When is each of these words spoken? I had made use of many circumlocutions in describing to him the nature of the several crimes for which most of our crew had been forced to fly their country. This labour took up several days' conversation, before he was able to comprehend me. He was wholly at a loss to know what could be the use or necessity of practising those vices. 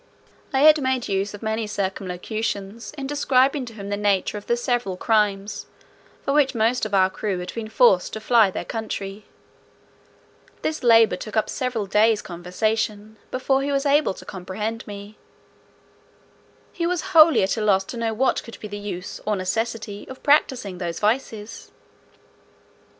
I 0.51 0.61
had 0.61 0.81
made 0.81 1.07
use 1.07 1.35
of 1.35 1.43
many 1.43 1.67
circumlocutions 1.67 2.91
in 2.97 3.05
describing 3.05 3.65
to 3.65 3.73
him 3.73 3.89
the 3.89 3.95
nature 3.97 4.35
of 4.35 4.47
the 4.47 4.57
several 4.57 4.97
crimes 4.97 5.67
for 6.23 6.33
which 6.33 6.55
most 6.55 6.87
of 6.87 6.95
our 6.95 7.07
crew 7.11 7.37
had 7.37 7.53
been 7.53 7.67
forced 7.69 8.11
to 8.13 8.19
fly 8.19 8.49
their 8.49 8.65
country. 8.65 9.25
This 10.63 10.81
labour 10.81 11.17
took 11.17 11.37
up 11.37 11.51
several 11.51 11.85
days' 11.85 12.23
conversation, 12.23 13.17
before 13.29 13.61
he 13.61 13.71
was 13.71 13.85
able 13.85 14.15
to 14.15 14.25
comprehend 14.25 14.87
me. 14.87 15.19
He 16.73 16.87
was 16.87 17.01
wholly 17.13 17.43
at 17.43 17.55
a 17.55 17.61
loss 17.61 17.83
to 17.83 17.97
know 17.97 18.11
what 18.11 18.41
could 18.41 18.59
be 18.59 18.67
the 18.67 18.79
use 18.79 19.21
or 19.27 19.35
necessity 19.35 20.07
of 20.09 20.23
practising 20.23 20.79
those 20.79 20.99
vices. 20.99 21.69